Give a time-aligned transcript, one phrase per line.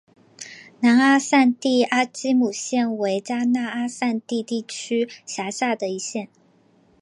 [0.79, 6.27] 南阿散蒂阿基姆县为迦纳阿散蒂地区辖下的一县。